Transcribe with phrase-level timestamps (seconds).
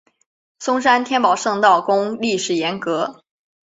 [0.57, 3.23] 松山天宝圣道宫历史沿革